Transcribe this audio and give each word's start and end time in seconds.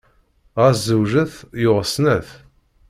Ɣas 0.59 0.77
zewǧet, 0.87 1.33
yuɣ 1.61 1.79
snat. 1.93 2.29